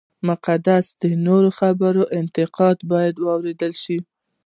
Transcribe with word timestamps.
مقصد 0.27 0.59
د 1.01 1.03
نورو 1.27 1.49
خبرې 1.59 1.97
او 2.03 2.11
انتقاد 2.19 2.77
باید 2.91 3.15
واورېدل 3.19 3.73
شي. 3.83 3.97